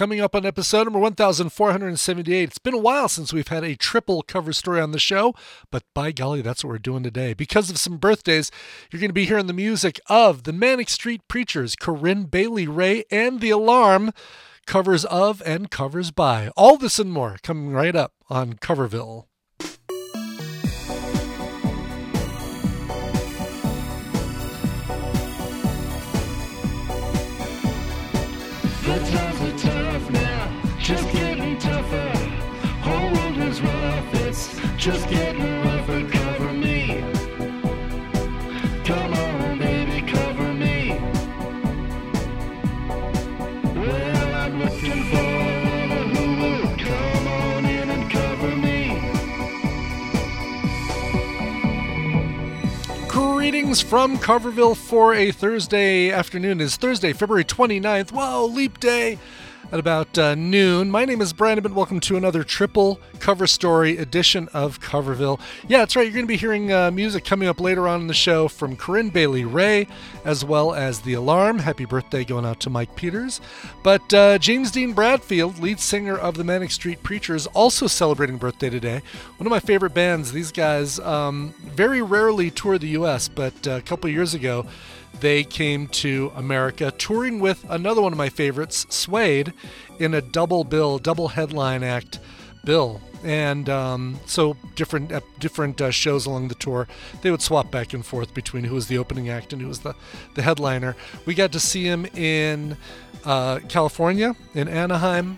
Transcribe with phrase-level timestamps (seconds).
[0.00, 2.48] Coming up on episode number 1478.
[2.48, 5.34] It's been a while since we've had a triple cover story on the show,
[5.70, 7.34] but by golly, that's what we're doing today.
[7.34, 8.50] Because of some birthdays,
[8.90, 13.04] you're going to be hearing the music of the Manic Street Preachers, Corinne Bailey Rae,
[13.10, 14.12] and The Alarm,
[14.64, 16.48] covers of and covers by.
[16.56, 19.26] All this and more coming right up on Coverville.
[34.92, 36.08] Just getting rougher.
[36.08, 37.04] Cover me.
[38.84, 40.98] Come on, baby, cover me.
[43.76, 48.98] Well, I'm looking for a lover who will come on in and cover me.
[53.08, 56.60] Greetings from Coverville for a Thursday afternoon.
[56.60, 58.10] It's Thursday, February 29th.
[58.10, 59.18] Whoa, leap day
[59.72, 60.90] at about uh, noon.
[60.90, 65.40] My name is Brandon, and welcome to another triple cover story edition of Coverville.
[65.68, 66.02] Yeah, that's right.
[66.02, 68.76] You're going to be hearing uh, music coming up later on in the show from
[68.76, 69.86] Corinne Bailey Rae,
[70.24, 71.60] as well as The Alarm.
[71.60, 73.40] Happy birthday going out to Mike Peters.
[73.82, 78.70] But uh, James Dean Bradfield, lead singer of the Manic Street Preachers, also celebrating birthday
[78.70, 79.02] today.
[79.36, 80.32] One of my favorite bands.
[80.32, 84.66] These guys um, very rarely tour the U.S., but uh, a couple years ago,
[85.18, 89.52] they came to America touring with another one of my favorites, Suede,
[89.98, 92.20] in a double bill, double headline act
[92.64, 93.00] bill.
[93.22, 96.88] And um, so different uh, different uh, shows along the tour,
[97.20, 99.80] they would swap back and forth between who was the opening act and who was
[99.80, 99.94] the,
[100.36, 100.96] the headliner.
[101.26, 102.78] We got to see him in
[103.26, 105.36] uh, California, in Anaheim,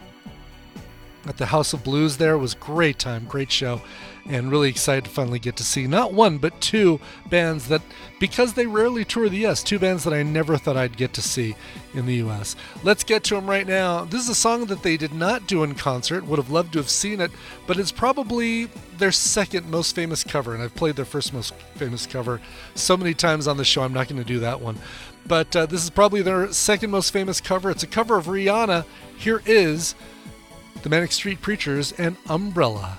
[1.26, 2.34] at the House of Blues there.
[2.34, 3.80] It was great time, great show,
[4.26, 7.82] and really excited to finally get to see not one, but two bands that,
[8.20, 11.22] because they rarely tour the US, two bands that I never thought I'd get to
[11.22, 11.56] see
[11.94, 12.54] in the US.
[12.82, 14.04] Let's get to them right now.
[14.04, 16.78] This is a song that they did not do in concert, would have loved to
[16.78, 17.30] have seen it,
[17.66, 18.66] but it's probably
[18.98, 22.40] their second most famous cover, and I've played their first most famous cover
[22.74, 24.78] so many times on the show, I'm not going to do that one.
[25.26, 27.70] But uh, this is probably their second most famous cover.
[27.70, 28.84] It's a cover of Rihanna.
[29.16, 29.94] Here is
[30.82, 32.98] the Manic Street Preachers, and Umbrella.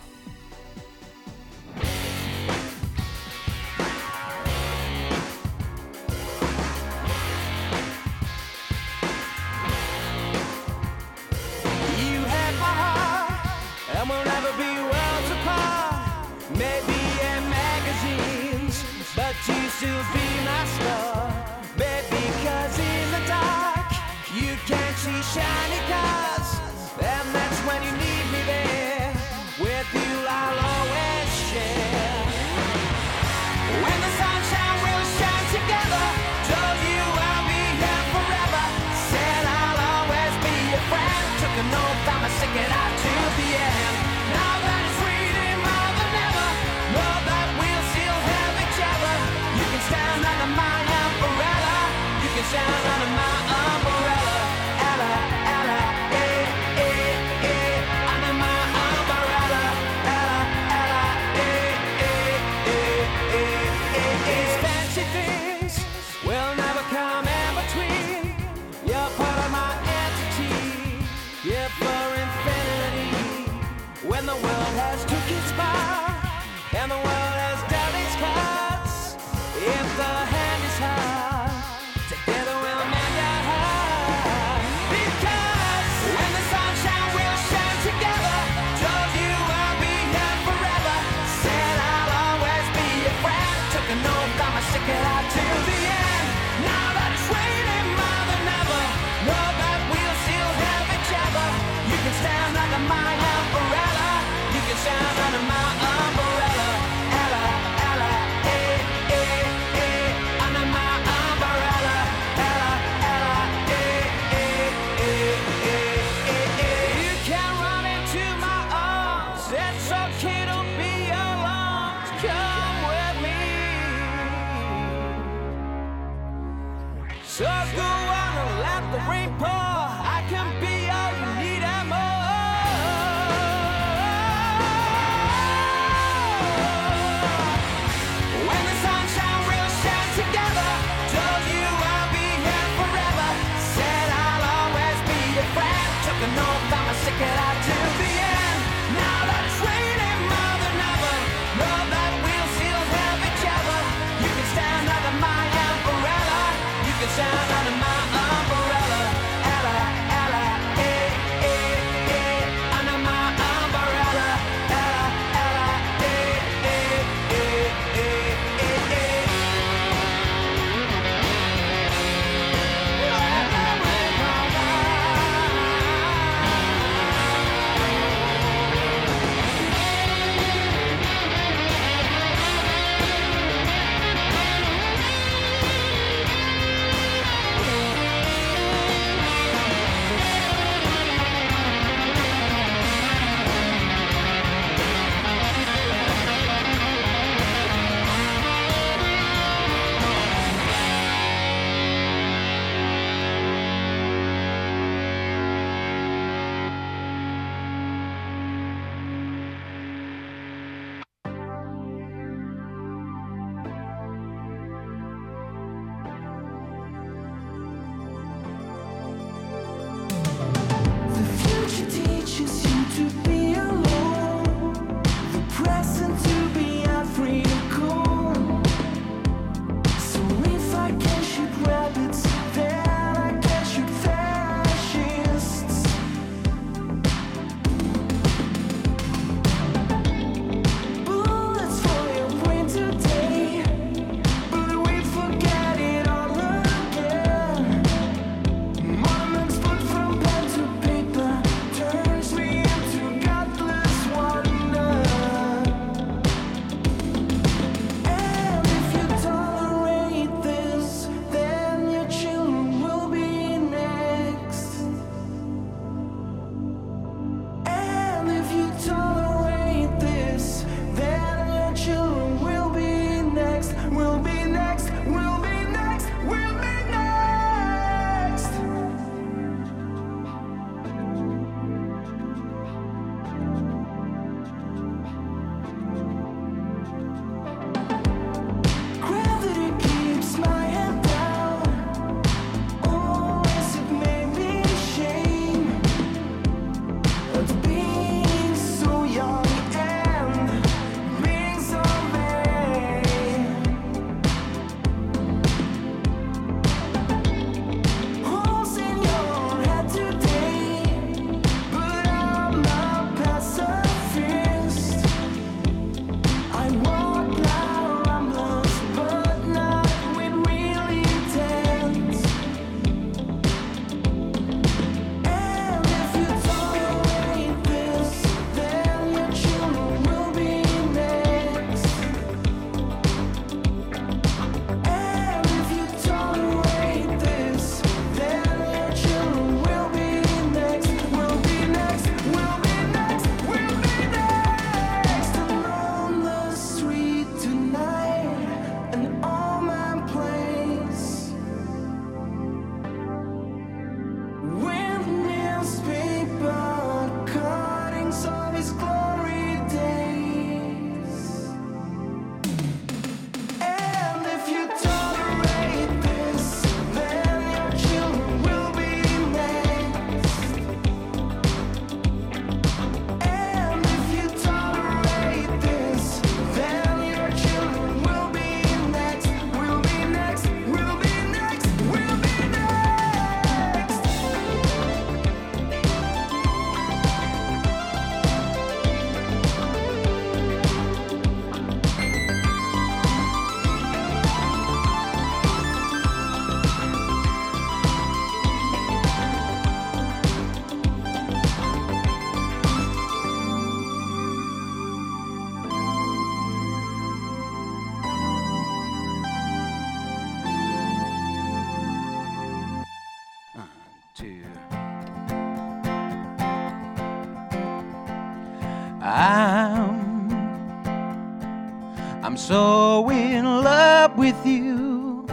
[422.34, 425.28] I'm so in love with you.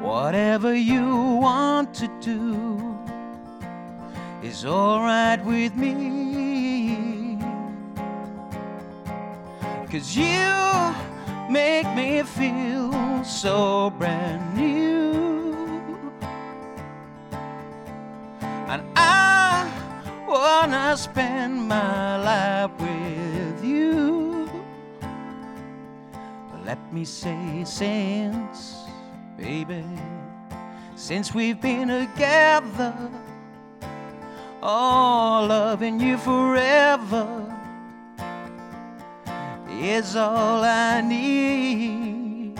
[0.00, 2.96] Whatever you want to do
[4.42, 7.38] is alright with me.
[9.90, 10.94] Cause you
[11.50, 15.98] make me feel so brand new.
[18.40, 19.70] And I
[20.26, 23.45] wanna spend my life with
[26.66, 28.74] Let me say, since,
[29.36, 29.84] baby,
[30.96, 32.92] since we've been together,
[34.60, 37.28] oh, loving you forever
[39.70, 42.56] is all I need.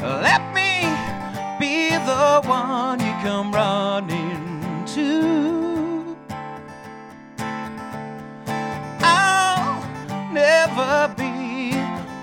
[0.00, 0.86] Let me
[1.58, 5.65] be the one you come running to.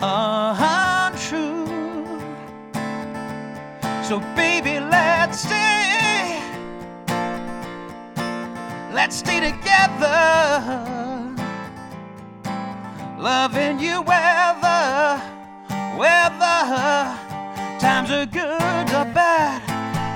[0.06, 1.66] Uh-huh, untrue.
[4.04, 6.42] So, baby, let's stay.
[8.94, 10.84] Let's stay together
[13.18, 15.22] loving you whether,
[15.96, 16.60] whether
[17.80, 19.62] times are good or bad,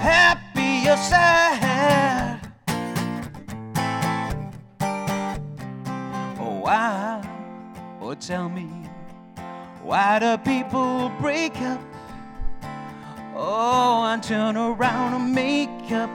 [0.03, 2.41] happy or sad.
[6.37, 7.23] Oh, why?
[8.01, 8.76] Oh, tell me,
[9.87, 11.79] why do people break up?
[13.33, 16.09] Oh, and turn around and make up.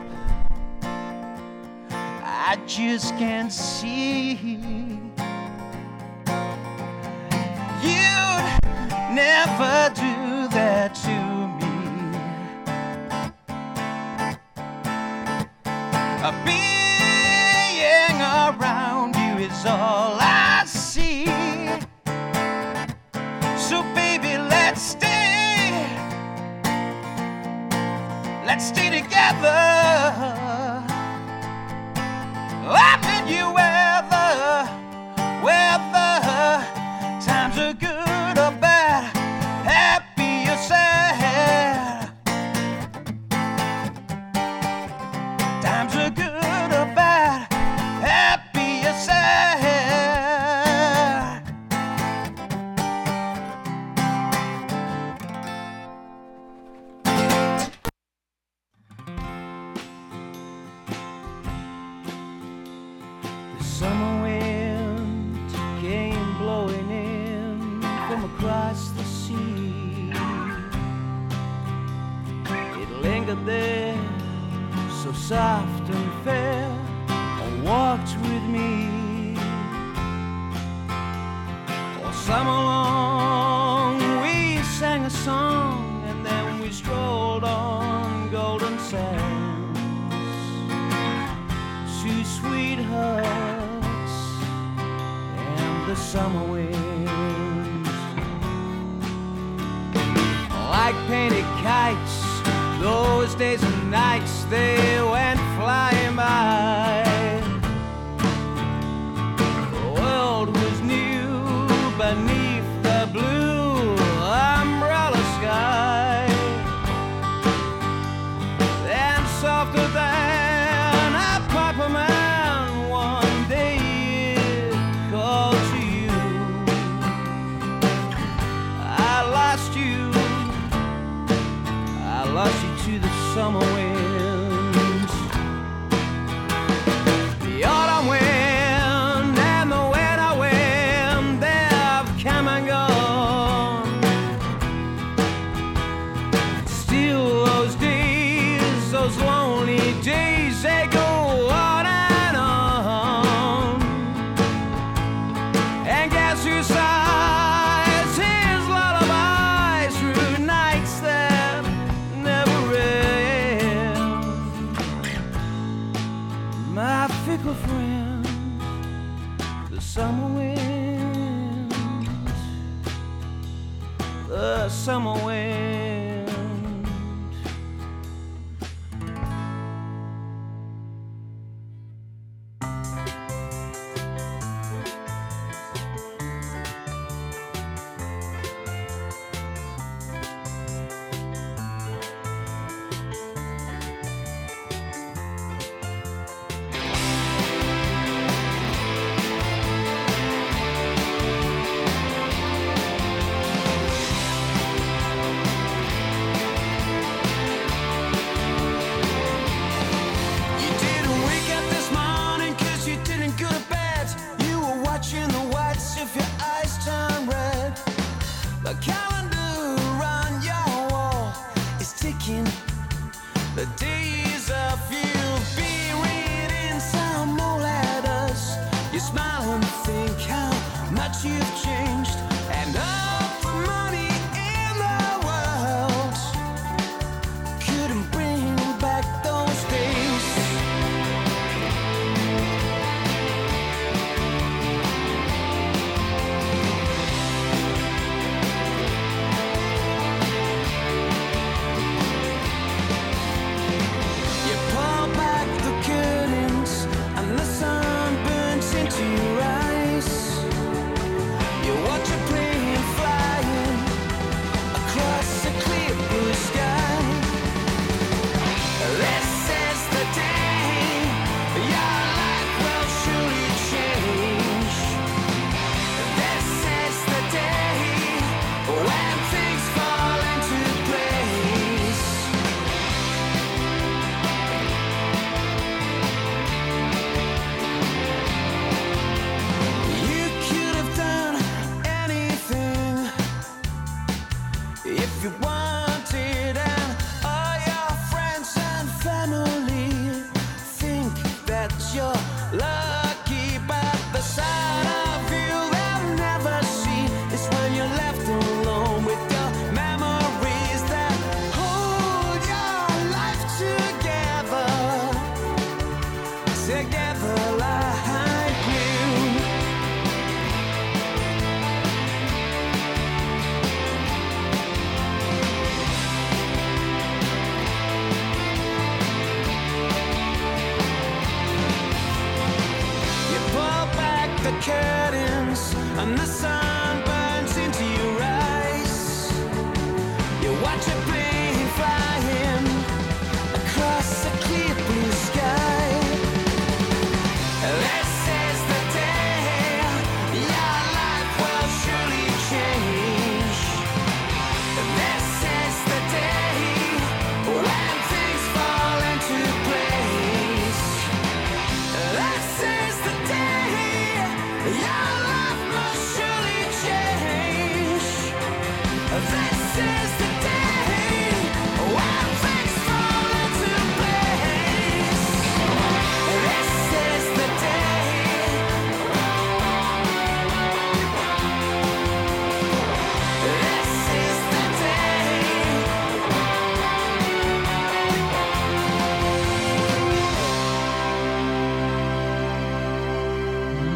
[1.90, 4.34] I just can't see.
[7.82, 8.44] You'd
[9.14, 11.72] never do that to me.
[16.44, 21.51] Being around you is all I see.
[24.72, 25.86] Let's stay.
[28.46, 30.71] Let's stay together.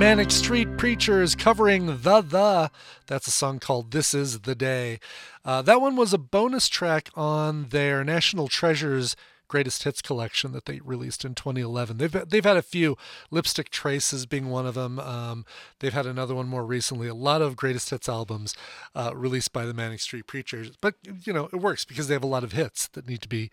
[0.07, 2.71] Manic Street Preachers covering The The.
[3.09, 5.01] That's a song called This Is the Day.
[5.45, 9.17] Uh, that one was a bonus track on their National Treasures
[9.49, 11.97] Greatest Hits collection that they released in 2011.
[11.97, 12.97] They've they've had a few,
[13.33, 15.01] Lipstick Traces being one of them.
[15.01, 15.45] Um,
[15.81, 17.09] they've had another one more recently.
[17.09, 18.55] A lot of Greatest Hits albums
[18.95, 20.71] uh, released by the Manic Street Preachers.
[20.81, 23.29] But you know it works because they have a lot of hits that need to
[23.29, 23.51] be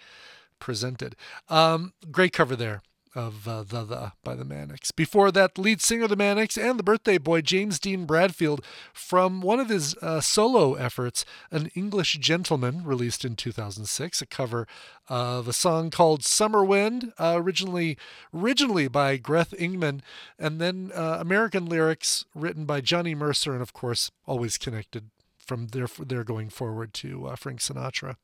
[0.60, 1.16] presented.
[1.50, 2.84] Um, great cover there
[3.16, 4.92] of uh, the the by the Manics.
[4.92, 9.42] Before that, lead singer of the Manics and the birthday boy James Dean Bradfield from
[9.42, 14.68] one of his uh, solo efforts, "An English Gentleman," released in 2006, a cover
[15.10, 17.98] of a song called "Summer Wind," uh, originally
[18.34, 20.02] originally by Grethe Ingmann,
[20.38, 25.68] and then uh, American lyrics written by Johnny Mercer, and of course always connected from
[25.68, 28.16] their their going forward to uh, Frank Sinatra.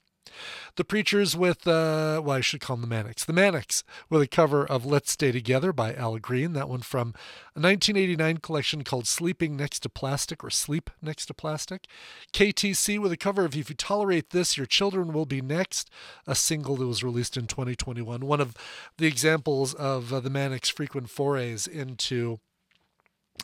[0.75, 3.25] The Preachers with, uh, well, I should call them the Manics.
[3.25, 6.53] The Manics with a cover of Let's Stay Together by Al Green.
[6.53, 7.09] That one from
[7.55, 11.87] a 1989 collection called Sleeping Next to Plastic or Sleep Next to Plastic.
[12.33, 15.89] KTC with a cover of If You Tolerate This, Your Children Will Be Next,
[16.25, 18.25] a single that was released in 2021.
[18.25, 18.55] One of
[18.97, 22.39] the examples of uh, the Manics' frequent forays into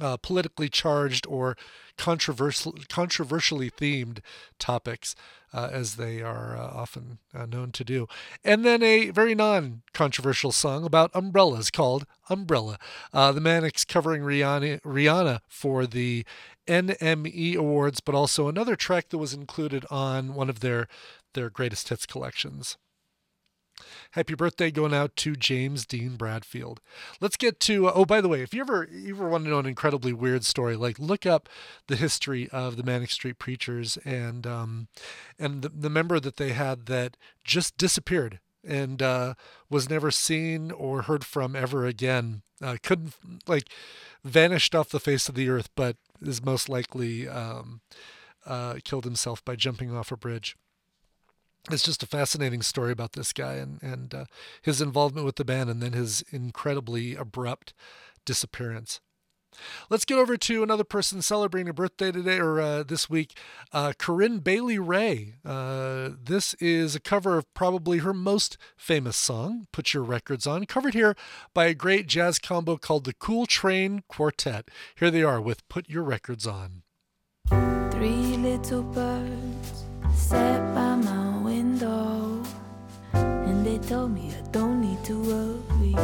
[0.01, 1.57] uh, politically charged or
[1.97, 4.19] controversial, controversially themed
[4.59, 5.15] topics,
[5.53, 8.07] uh, as they are uh, often uh, known to do.
[8.43, 12.77] And then a very non controversial song about umbrellas called Umbrella.
[13.13, 16.25] Uh, the Manics covering Rihanna, Rihanna for the
[16.67, 20.87] NME Awards, but also another track that was included on one of their,
[21.33, 22.77] their greatest hits collections.
[24.11, 26.81] Happy birthday going out to James Dean Bradfield.
[27.19, 29.59] Let's get to oh by the way, if you ever you ever want to know
[29.59, 31.49] an incredibly weird story, like look up
[31.87, 34.87] the history of the Manic Street Preachers and um
[35.37, 39.35] and the, the member that they had that just disappeared and uh,
[39.69, 42.41] was never seen or heard from ever again.
[42.61, 43.13] Uh, couldn't
[43.47, 43.69] like
[44.23, 47.81] vanished off the face of the earth, but is most likely um,
[48.45, 50.55] uh, killed himself by jumping off a bridge
[51.71, 54.25] it's just a fascinating story about this guy and and uh,
[54.61, 57.73] his involvement with the band and then his incredibly abrupt
[58.25, 58.99] disappearance.
[59.89, 63.37] Let's get over to another person celebrating a birthday today or uh, this week,
[63.71, 65.35] uh, Corinne Bailey Rae.
[65.45, 70.65] Uh, this is a cover of probably her most famous song, "Put Your Records On,"
[70.65, 71.15] covered here
[71.53, 74.69] by a great jazz combo called the Cool Train Quartet.
[74.95, 76.83] Here they are with "Put Your Records On."
[77.91, 79.85] Three little birds
[83.75, 85.95] they told me I don't need to worry.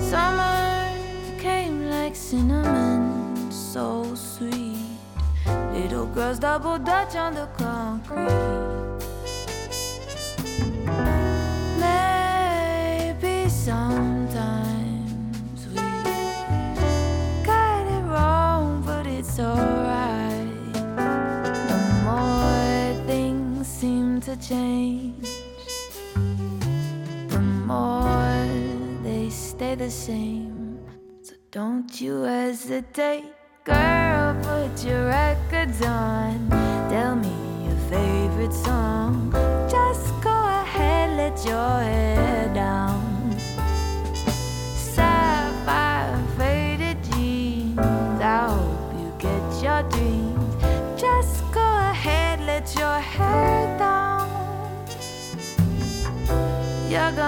[0.00, 0.92] Summer
[1.40, 4.78] came like cinnamon, so sweet.
[5.72, 8.87] Little girls double dutch on the concrete.
[29.90, 30.78] Same.
[31.22, 33.24] So don't you hesitate,
[33.64, 36.50] girl, put your records on.
[36.90, 37.32] Tell me
[37.64, 39.30] your favorite song.
[39.70, 42.27] Just go ahead, let your hair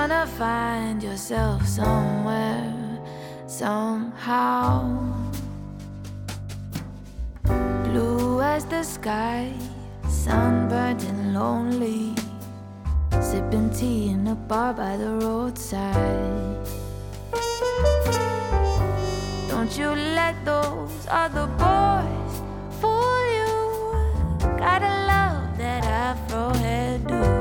[0.00, 2.72] gonna find yourself somewhere,
[3.46, 4.96] somehow.
[7.84, 9.52] Blue as the sky,
[10.08, 12.14] sunburned and lonely.
[13.20, 16.56] Sipping tea in a bar by the roadside.
[19.50, 22.32] Don't you let those other boys
[22.80, 23.52] fool you.
[24.56, 27.39] Gotta love that afro hairdo.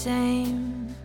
[0.00, 0.96] Same,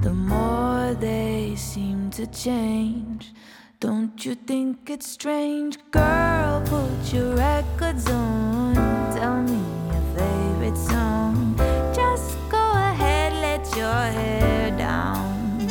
[0.00, 3.32] the more they seem to change.
[3.80, 5.76] Don't you think it's strange?
[5.90, 8.76] Girl, put your records on.
[9.16, 11.56] Tell me your favorite song.
[11.92, 15.68] Just go ahead, let your hair down.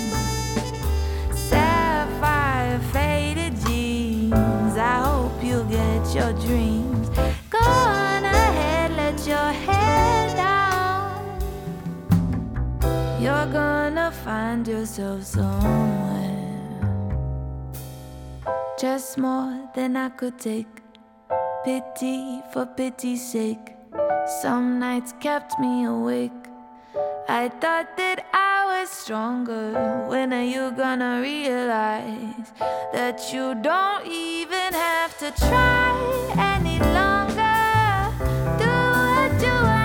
[1.32, 4.76] Sapphire faded jeans.
[4.76, 7.08] I hope you get your dreams.
[7.50, 9.89] Go on ahead, let your hair
[13.20, 16.80] You're gonna find yourself somewhere.
[18.80, 20.68] Just more than I could take.
[21.66, 23.76] Pity for pity's sake.
[24.42, 26.32] Some nights kept me awake.
[27.28, 30.06] I thought that I was stronger.
[30.08, 32.54] When are you gonna realize
[32.94, 35.92] that you don't even have to try
[36.56, 38.16] any longer?
[38.64, 38.72] Do
[39.04, 39.79] what you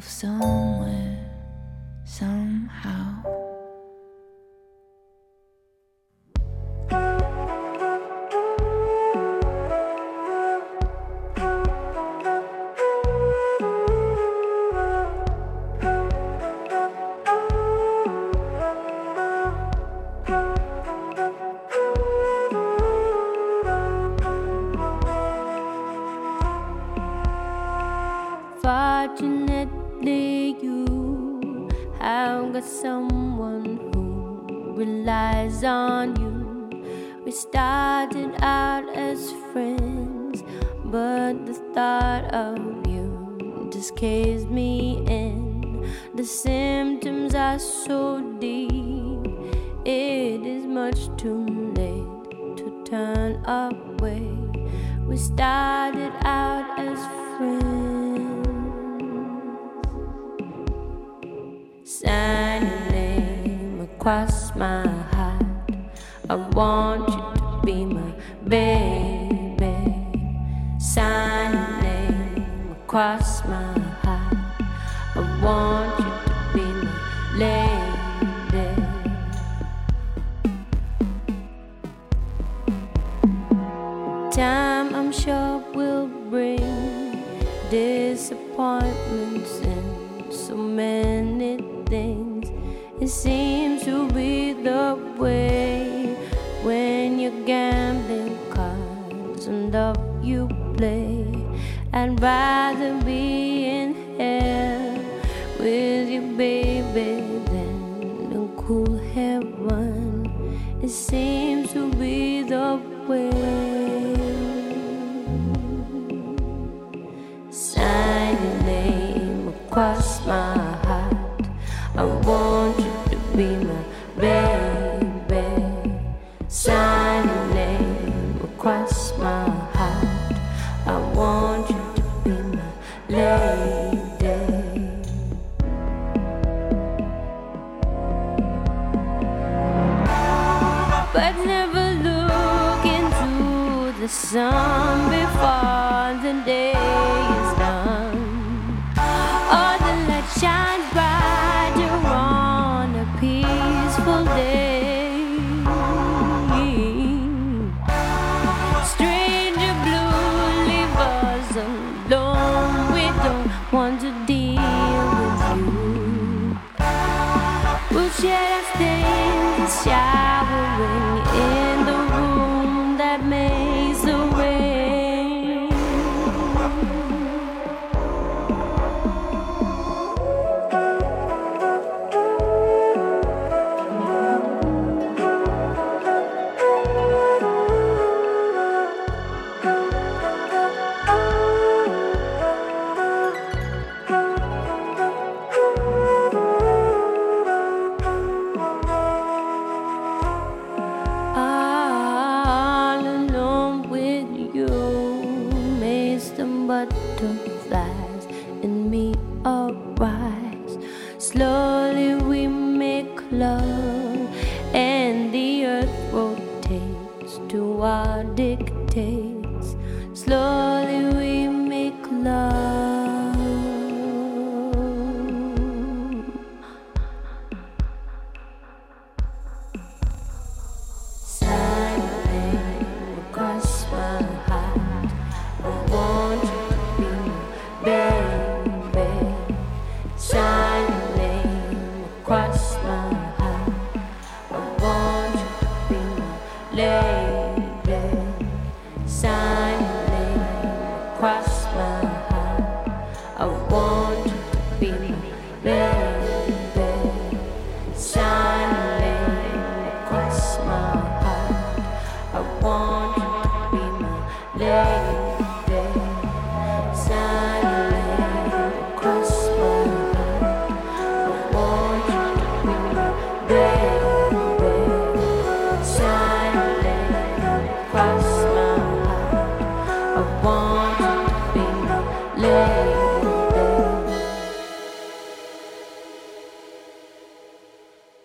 [0.00, 0.79] yourself somewhere,
[35.00, 36.68] relies on you.
[37.24, 40.42] We started out as friends,
[40.84, 45.90] but the thought of you just caved me in.
[46.14, 49.24] The symptoms are so deep,
[49.86, 51.46] it is much too
[51.78, 54.28] late to turn away.
[55.08, 56.98] We started out as
[57.36, 58.50] friends.
[61.84, 64.89] Sign your name across my.
[66.30, 68.12] I want you to be my
[68.46, 69.74] baby.
[70.78, 74.36] Sign your name across my heart.
[75.16, 75.89] I want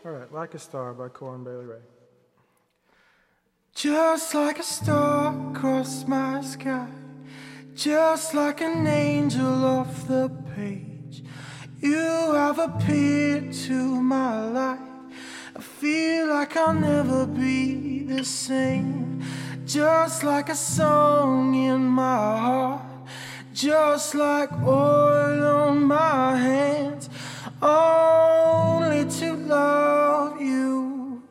[0.06, 1.78] All right, Like a Star by Corinne Bailey Rae.
[3.76, 6.88] Just like a star across my sky,
[7.76, 11.24] just like an angel off the page,
[11.82, 14.80] you have appeared to my life.
[15.56, 19.22] I feel like I'll never be the same,
[19.66, 22.82] just like a song in my heart,
[23.56, 27.10] just like oil on my hands,
[27.62, 31.24] only to love you.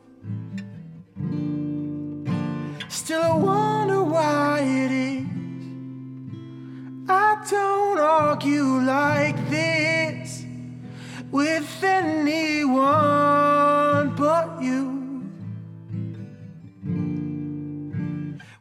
[2.89, 5.25] Still, I wonder why it is.
[7.07, 10.45] I don't argue like this
[11.29, 12.65] with anyone
[14.15, 14.93] but you.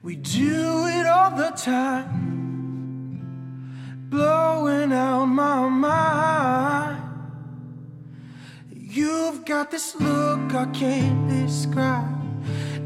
[0.03, 2.24] We do it all the time,
[4.15, 7.03] blowing out my mind.
[8.71, 12.15] You've got this look I can't describe.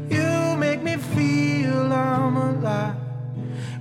[0.09, 2.95] You make me feel I'm alive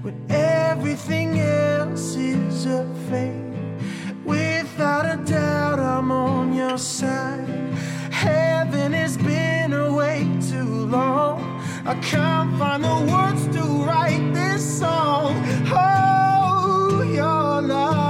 [0.03, 3.57] when everything else is a fake.
[4.27, 7.49] Without a doubt, I'm on your side.
[8.11, 11.39] Heaven has been away too long.
[11.87, 15.33] I can't find the words to write this song.
[15.73, 16.38] Oh,
[17.18, 18.08] your love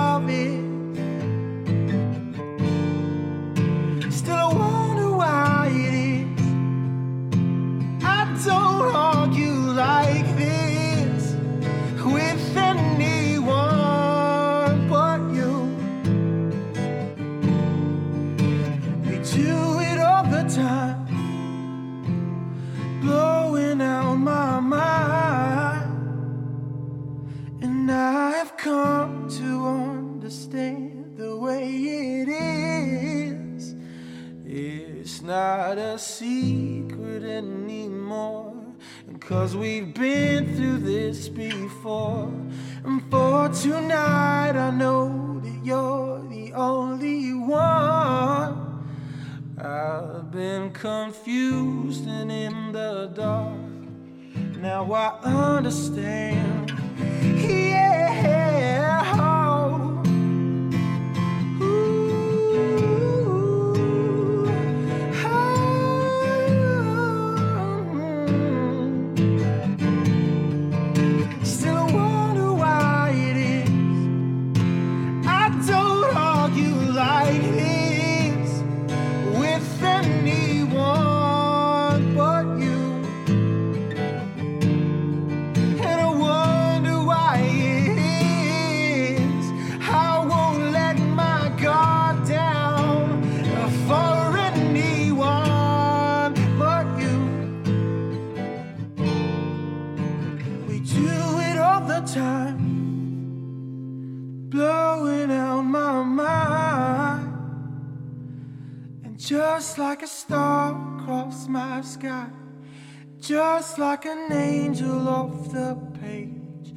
[113.28, 116.72] Just like an angel off the page,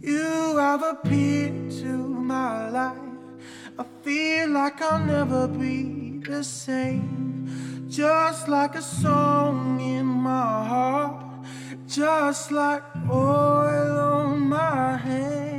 [0.00, 1.92] you have appeared to
[2.32, 2.96] my life.
[3.78, 7.84] I feel like I'll never be the same.
[7.86, 11.44] Just like a song in my heart,
[11.86, 15.49] just like oil on my hand.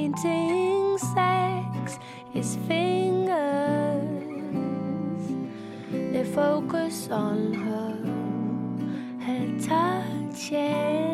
[0.00, 1.98] painting sex
[2.32, 4.00] his fingers.
[5.92, 7.98] They focus on her,
[9.26, 11.09] her touching.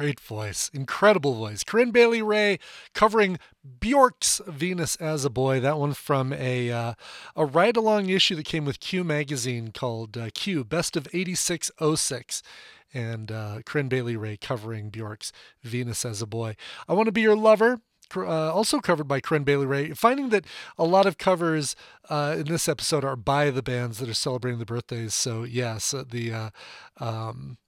[0.00, 0.70] Great voice.
[0.72, 1.62] Incredible voice.
[1.62, 2.58] Corinne Bailey Rae
[2.94, 3.38] covering
[3.80, 5.60] Bjork's Venus as a Boy.
[5.60, 6.94] That one from a uh,
[7.36, 12.42] a ride along issue that came with Q magazine called uh, Q Best of 8606.
[12.94, 15.32] And uh, Corinne Bailey Rae covering Bjork's
[15.62, 16.56] Venus as a Boy.
[16.88, 17.82] I Want to Be Your Lover.
[18.16, 19.90] Uh, also covered by Corinne Bailey Rae.
[19.90, 20.46] Finding that
[20.78, 21.76] a lot of covers
[22.08, 25.12] uh, in this episode are by the bands that are celebrating the birthdays.
[25.12, 26.50] So, yes, uh, the uh,
[26.96, 27.58] um,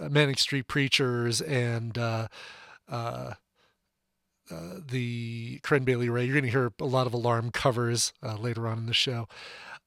[0.00, 2.28] Manic Street Preachers and uh,
[2.88, 3.34] uh,
[4.50, 6.24] uh, the Corinne Bailey Rae.
[6.24, 9.28] You're going to hear a lot of alarm covers uh, later on in the show.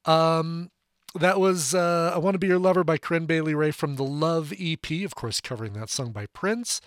[0.06, 0.72] Um,
[1.14, 4.04] that was uh, I Want to Be Your Lover by Corinne Bailey Rae from the
[4.04, 6.80] Love EP, of course, covering that song by Prince.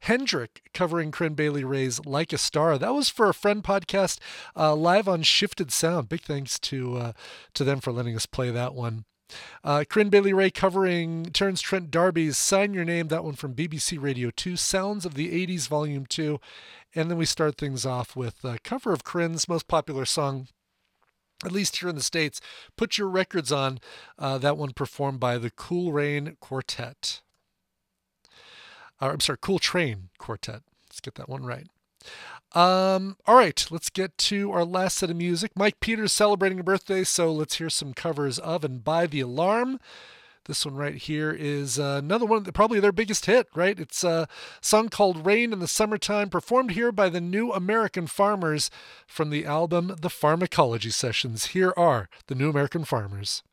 [0.00, 2.76] Hendrick covering Corinne Bailey Rae's Like a Star.
[2.76, 4.18] That was for a friend podcast
[4.54, 6.10] uh, live on Shifted Sound.
[6.10, 7.14] Big thanks to
[7.54, 9.04] to them for letting us play that one.
[9.62, 14.00] Uh, Corinne Bailey Rae covering Terence Trent D'Arby's Sign Your Name, that one from BBC
[14.00, 16.40] Radio 2, Sounds of the 80s Volume 2.
[16.94, 20.48] And then we start things off with a cover of Corinne's most popular song,
[21.44, 22.40] at least here in the States,
[22.76, 23.78] Put Your Records On,
[24.18, 27.20] uh, that one performed by the Cool Rain Quartet.
[29.00, 30.62] Uh, I'm sorry, Cool Train Quartet.
[30.88, 31.66] Let's get that one right.
[32.52, 35.52] Um, all right, let's get to our last set of music.
[35.54, 39.78] Mike Peters celebrating a birthday, so let's hear some covers of and by the alarm.
[40.46, 43.78] This one right here is uh, another one, probably their biggest hit, right?
[43.78, 44.26] It's a
[44.60, 48.68] song called Rain in the Summertime, performed here by the New American Farmers
[49.06, 51.46] from the album The Pharmacology Sessions.
[51.46, 53.44] Here are the New American Farmers.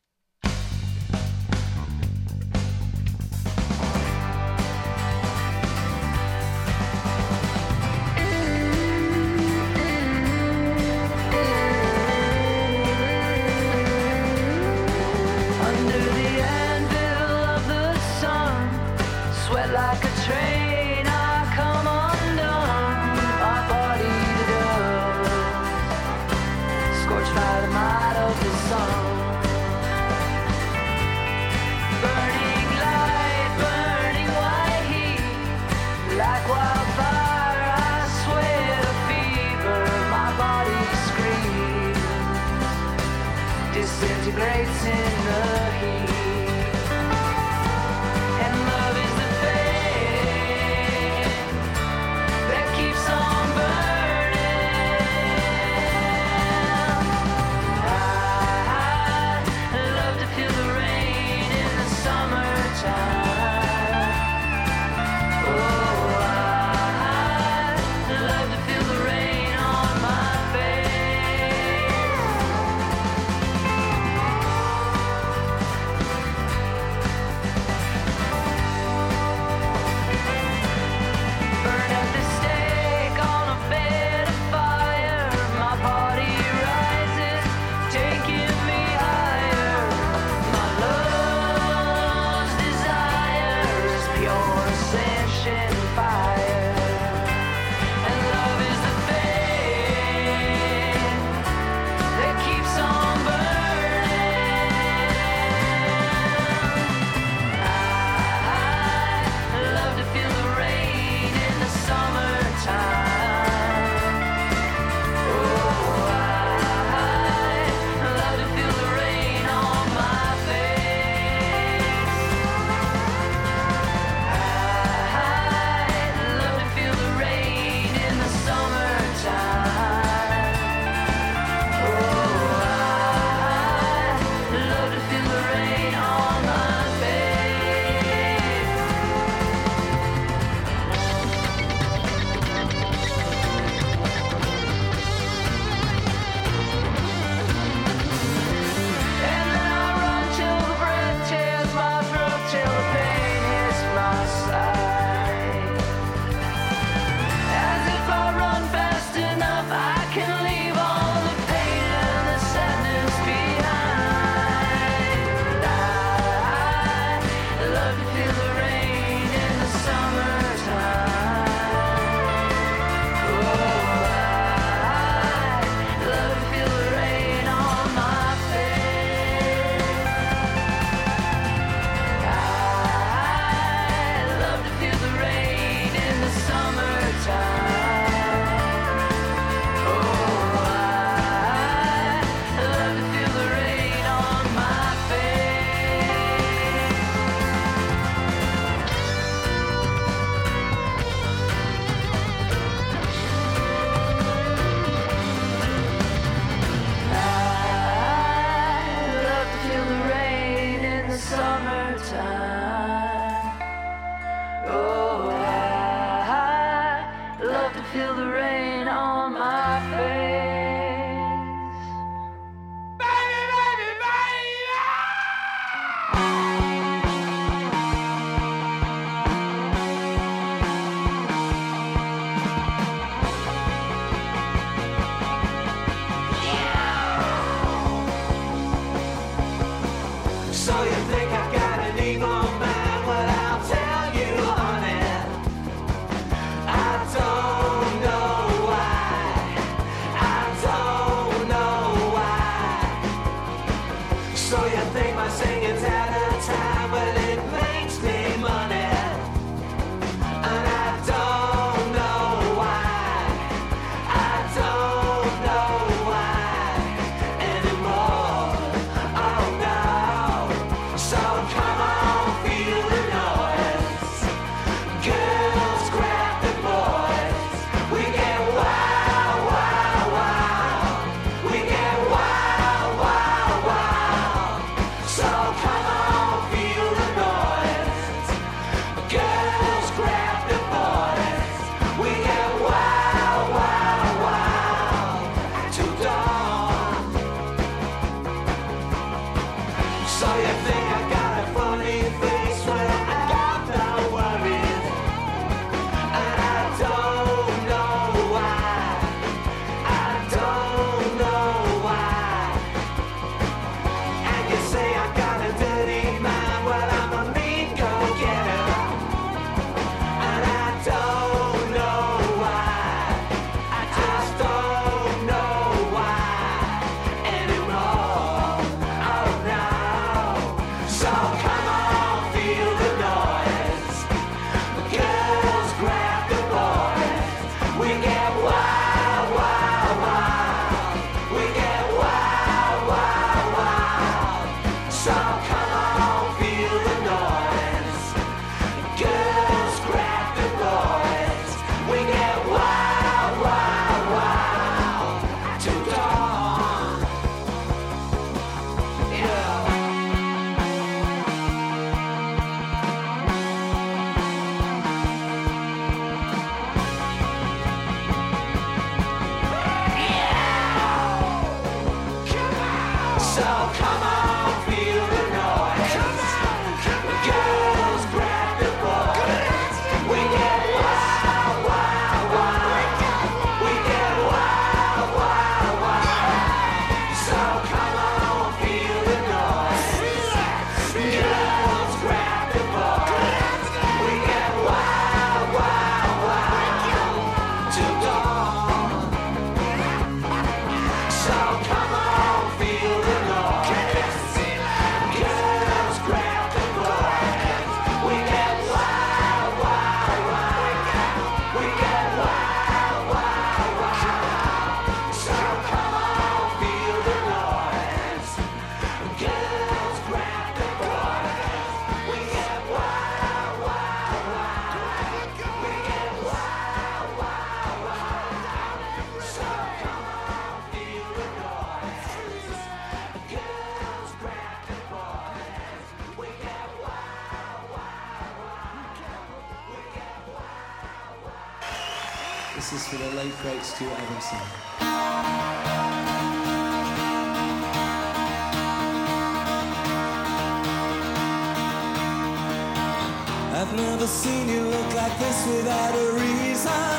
[454.18, 456.98] seen you look like this without a reason.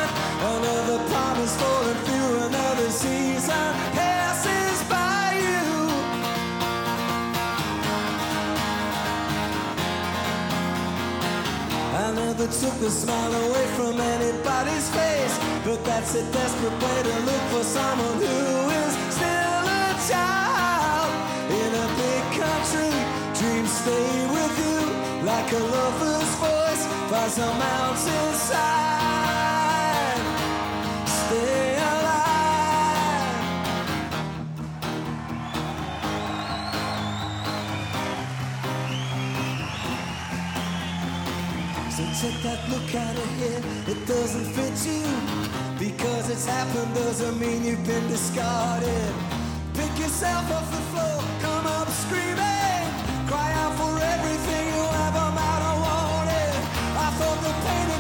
[0.56, 3.68] Another promise falling through another season
[3.98, 5.68] passes by you.
[12.04, 17.16] I never took the smile away from anybody's face, but that's a desperate way to
[17.28, 17.39] look.
[42.22, 45.04] take that look out of here, it doesn't fit you.
[45.80, 49.14] Because it's happened doesn't mean you've been discarded.
[49.74, 52.84] Pick yourself off the floor, come up screaming,
[53.28, 54.79] cry out for everything.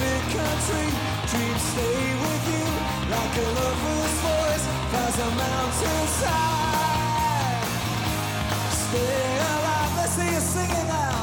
[0.00, 0.86] big country
[1.30, 2.66] dreams stay with you
[3.14, 6.80] like a lover's voice past a mountainside.
[8.82, 11.19] Stay alive, let's hear you singing now.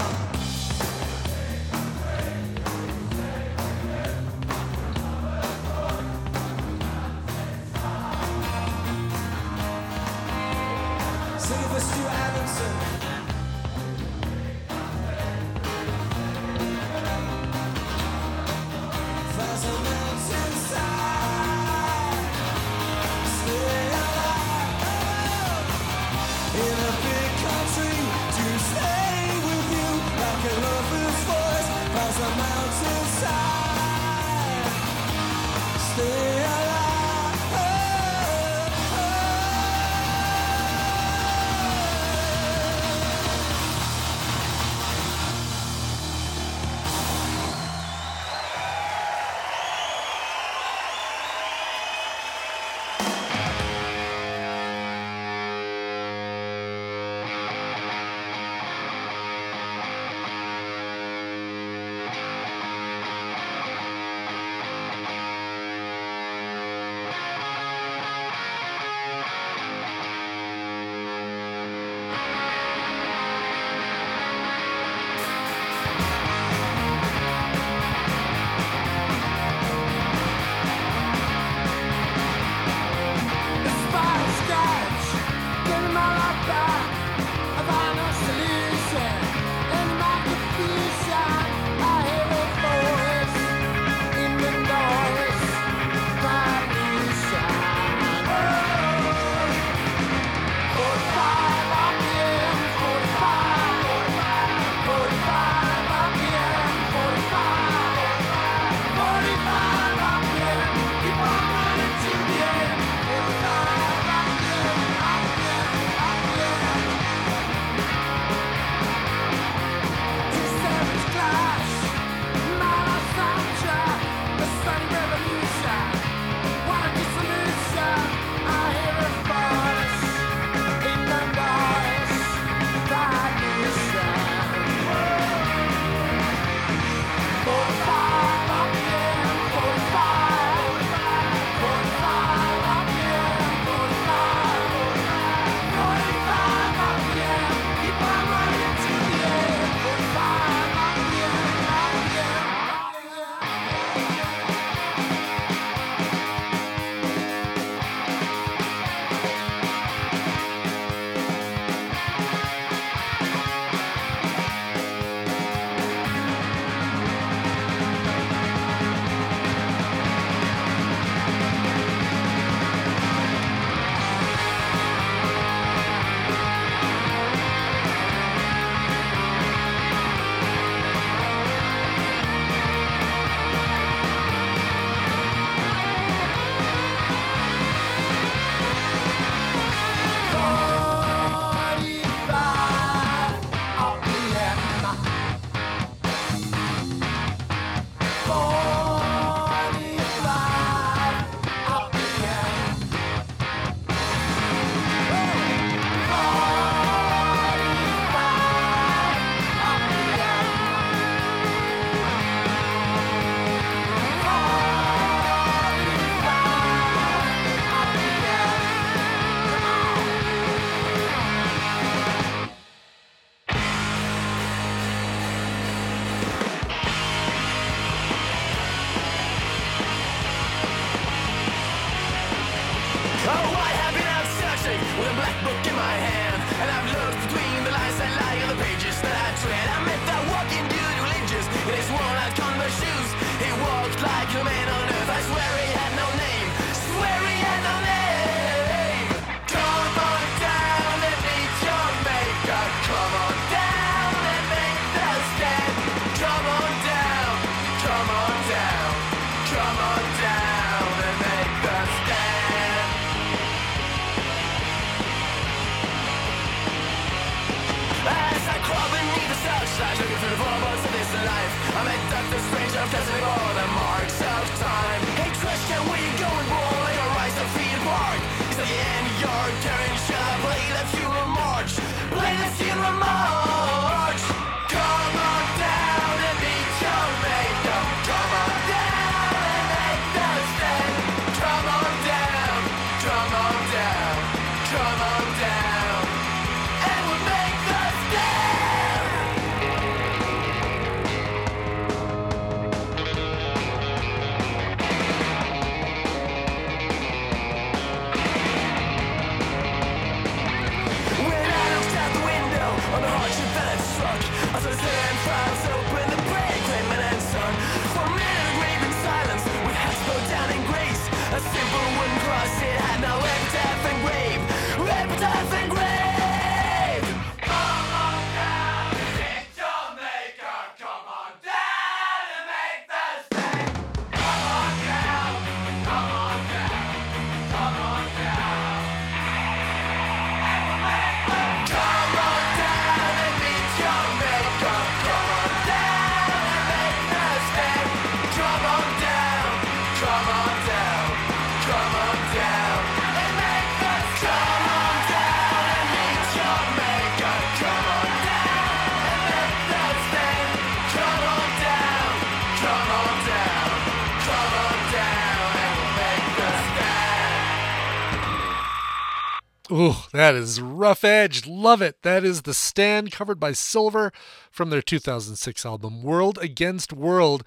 [370.27, 371.47] That is rough edged.
[371.47, 372.01] Love it.
[372.01, 374.11] That is The Stand, covered by Silver
[374.51, 377.45] from their 2006 album World Against World.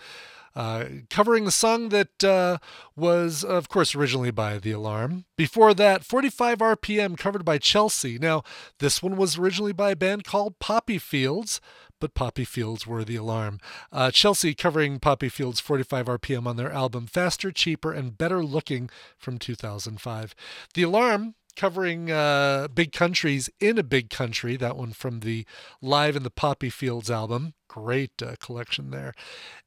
[0.56, 2.56] Uh, covering the song that uh,
[2.96, 5.26] was, of course, originally by The Alarm.
[5.36, 8.18] Before that, 45 RPM, covered by Chelsea.
[8.18, 8.44] Now,
[8.78, 11.60] this one was originally by a band called Poppy Fields,
[12.00, 13.60] but Poppy Fields were The Alarm.
[13.92, 18.88] Uh, Chelsea covering Poppy Fields 45 RPM on their album Faster, Cheaper, and Better Looking
[19.18, 20.34] from 2005.
[20.72, 24.56] The Alarm covering uh, Big Country's in a big country.
[24.56, 25.44] That one from the
[25.82, 27.52] Live in the Poppy Fields album.
[27.68, 29.12] Great uh, collection there.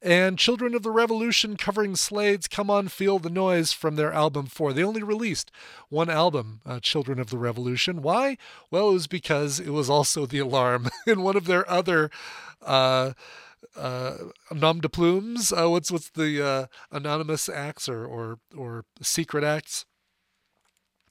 [0.01, 4.47] And Children of the Revolution covering Slade's Come On Feel the Noise from their album
[4.47, 4.73] 4.
[4.73, 5.51] They only released
[5.89, 8.01] one album, uh, Children of the Revolution.
[8.01, 8.39] Why?
[8.71, 12.09] Well, it was because it was also the alarm in one of their other.
[12.59, 13.13] Uh,
[13.75, 14.15] uh,
[14.51, 15.51] nom de plumes.
[15.51, 19.85] Uh, what's what's the uh, anonymous acts or, or or secret acts?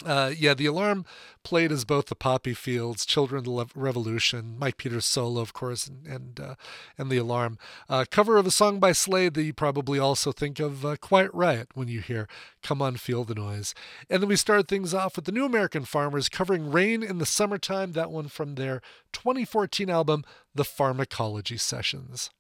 [0.04, 1.04] Uh, yeah, the alarm
[1.42, 5.86] played as both the Poppy Fields, Children of the Revolution, Mike Peters solo, of course,
[5.86, 6.54] and and, uh,
[6.98, 7.58] and the alarm.
[7.88, 11.30] Uh, cover of a song by Slade that you probably also think of uh, Quiet
[11.32, 12.28] Riot when you hear
[12.62, 13.74] "Come On, Feel the Noise."
[14.10, 17.26] And then we start things off with the New American Farmers covering "Rain in the
[17.26, 18.80] Summertime," that one from their
[19.12, 20.24] 2014 album,
[20.54, 22.30] The Pharmacology Sessions.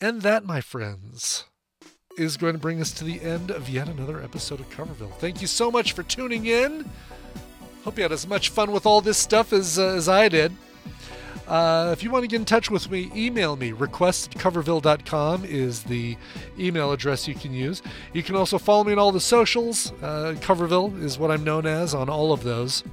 [0.00, 1.44] And that, my friends,
[2.16, 5.14] is going to bring us to the end of yet another episode of Coverville.
[5.14, 6.88] Thank you so much for tuning in.
[7.84, 10.52] Hope you had as much fun with all this stuff as, uh, as I did.
[11.48, 13.72] Uh, if you want to get in touch with me, email me.
[13.72, 16.16] Request coverville.com is the
[16.58, 17.82] email address you can use.
[18.12, 19.92] You can also follow me on all the socials.
[20.00, 22.84] Uh, Coverville is what I'm known as on all of those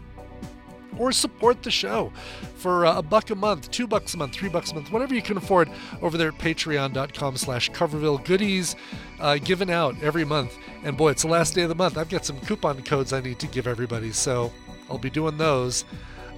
[0.99, 2.11] or support the show
[2.55, 5.13] for uh, a buck a month, two bucks a month, three bucks a month, whatever
[5.13, 5.69] you can afford
[6.01, 8.75] over there at patreon.com slash coverville goodies
[9.19, 10.57] uh, given out every month.
[10.83, 11.97] And boy, it's the last day of the month.
[11.97, 14.51] I've got some coupon codes I need to give everybody, so
[14.89, 15.85] I'll be doing those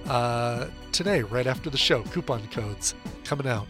[0.06, 2.02] uh, today, right after the show.
[2.04, 3.66] Coupon codes coming out.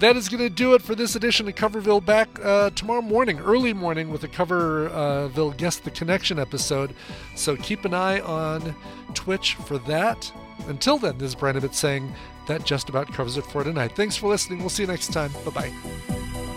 [0.00, 2.04] That is going to do it for this edition of Coverville.
[2.04, 6.94] Back uh, tomorrow morning, early morning, with a Coverville Guess the Connection episode.
[7.36, 8.74] So keep an eye on
[9.14, 10.30] Twitch for that.
[10.66, 12.12] Until then, this is Brandon saying
[12.48, 13.92] that just about covers it for tonight.
[13.94, 14.58] Thanks for listening.
[14.60, 15.32] We'll see you next time.
[15.44, 16.53] Bye bye.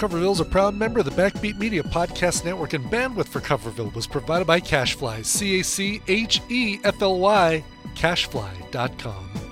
[0.00, 3.94] Coverville is a proud member of the Backbeat Media Podcast Network, and bandwidth for Coverville
[3.94, 7.62] was provided by CacheFly, C A C H E F L Y,
[7.96, 9.49] cachefly.com.